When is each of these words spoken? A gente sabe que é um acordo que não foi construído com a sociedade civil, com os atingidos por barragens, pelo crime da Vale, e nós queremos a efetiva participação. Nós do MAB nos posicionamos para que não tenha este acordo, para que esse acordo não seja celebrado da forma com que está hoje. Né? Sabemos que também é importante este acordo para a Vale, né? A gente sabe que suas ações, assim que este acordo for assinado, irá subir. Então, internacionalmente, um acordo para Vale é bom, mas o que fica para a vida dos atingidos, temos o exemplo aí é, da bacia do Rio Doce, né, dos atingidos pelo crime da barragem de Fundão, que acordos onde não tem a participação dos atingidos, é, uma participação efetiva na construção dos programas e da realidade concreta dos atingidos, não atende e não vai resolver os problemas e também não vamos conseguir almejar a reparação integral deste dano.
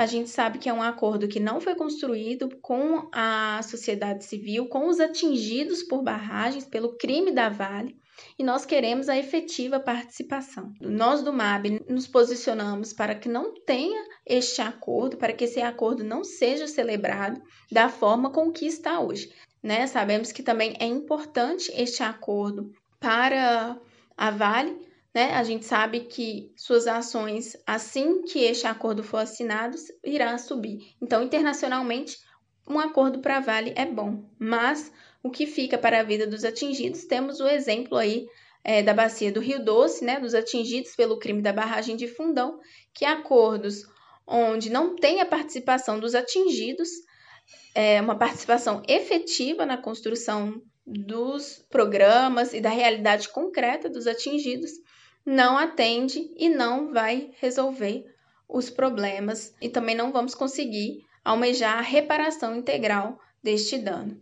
A 0.00 0.06
gente 0.06 0.30
sabe 0.30 0.56
que 0.56 0.66
é 0.66 0.72
um 0.72 0.82
acordo 0.82 1.28
que 1.28 1.38
não 1.38 1.60
foi 1.60 1.74
construído 1.74 2.48
com 2.62 3.10
a 3.12 3.60
sociedade 3.62 4.24
civil, 4.24 4.66
com 4.66 4.88
os 4.88 4.98
atingidos 4.98 5.82
por 5.82 6.02
barragens, 6.02 6.64
pelo 6.64 6.96
crime 6.96 7.30
da 7.30 7.50
Vale, 7.50 7.94
e 8.38 8.42
nós 8.42 8.64
queremos 8.64 9.10
a 9.10 9.18
efetiva 9.18 9.78
participação. 9.78 10.72
Nós 10.80 11.22
do 11.22 11.34
MAB 11.34 11.82
nos 11.86 12.06
posicionamos 12.06 12.94
para 12.94 13.14
que 13.14 13.28
não 13.28 13.52
tenha 13.52 14.02
este 14.24 14.62
acordo, 14.62 15.18
para 15.18 15.34
que 15.34 15.44
esse 15.44 15.60
acordo 15.60 16.02
não 16.02 16.24
seja 16.24 16.66
celebrado 16.66 17.38
da 17.70 17.90
forma 17.90 18.30
com 18.30 18.50
que 18.50 18.64
está 18.64 19.00
hoje. 19.00 19.30
Né? 19.62 19.86
Sabemos 19.86 20.32
que 20.32 20.42
também 20.42 20.78
é 20.80 20.86
importante 20.86 21.70
este 21.74 22.02
acordo 22.02 22.72
para 22.98 23.78
a 24.16 24.30
Vale, 24.30 24.78
né? 25.14 25.34
A 25.34 25.42
gente 25.42 25.64
sabe 25.64 26.00
que 26.00 26.52
suas 26.56 26.86
ações, 26.86 27.56
assim 27.66 28.22
que 28.22 28.40
este 28.44 28.66
acordo 28.66 29.02
for 29.02 29.18
assinado, 29.18 29.76
irá 30.04 30.36
subir. 30.38 30.94
Então, 31.00 31.22
internacionalmente, 31.22 32.16
um 32.68 32.78
acordo 32.78 33.18
para 33.18 33.40
Vale 33.40 33.72
é 33.76 33.84
bom, 33.84 34.24
mas 34.38 34.92
o 35.22 35.30
que 35.30 35.46
fica 35.46 35.76
para 35.76 36.00
a 36.00 36.04
vida 36.04 36.26
dos 36.26 36.44
atingidos, 36.44 37.04
temos 37.04 37.40
o 37.40 37.48
exemplo 37.48 37.98
aí 37.98 38.26
é, 38.62 38.82
da 38.82 38.94
bacia 38.94 39.32
do 39.32 39.40
Rio 39.40 39.64
Doce, 39.64 40.04
né, 40.04 40.20
dos 40.20 40.34
atingidos 40.34 40.94
pelo 40.94 41.18
crime 41.18 41.42
da 41.42 41.52
barragem 41.52 41.96
de 41.96 42.06
Fundão, 42.06 42.60
que 42.94 43.04
acordos 43.04 43.82
onde 44.26 44.70
não 44.70 44.94
tem 44.94 45.20
a 45.20 45.26
participação 45.26 45.98
dos 45.98 46.14
atingidos, 46.14 46.88
é, 47.74 48.00
uma 48.00 48.16
participação 48.16 48.82
efetiva 48.86 49.66
na 49.66 49.76
construção 49.76 50.62
dos 50.90 51.64
programas 51.70 52.52
e 52.52 52.60
da 52.60 52.70
realidade 52.70 53.28
concreta 53.28 53.88
dos 53.88 54.06
atingidos, 54.06 54.72
não 55.24 55.56
atende 55.56 56.30
e 56.36 56.48
não 56.48 56.92
vai 56.92 57.30
resolver 57.38 58.04
os 58.48 58.68
problemas 58.68 59.54
e 59.60 59.68
também 59.68 59.94
não 59.94 60.10
vamos 60.10 60.34
conseguir 60.34 61.04
almejar 61.24 61.78
a 61.78 61.82
reparação 61.82 62.56
integral 62.56 63.18
deste 63.42 63.78
dano. 63.78 64.18